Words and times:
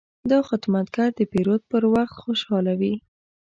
دا 0.31 0.39
خدمتګر 0.49 1.09
د 1.15 1.21
پیرود 1.31 1.61
پر 1.71 1.83
وخت 1.93 2.15
خوشحاله 2.23 2.73
وي. 2.79 2.93